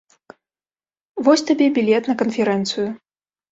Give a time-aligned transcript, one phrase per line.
[1.27, 2.91] Вось табе білет на канферэнцыю.